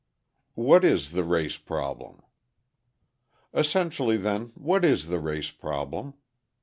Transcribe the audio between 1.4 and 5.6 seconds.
Problem? Essentially, then, what is the race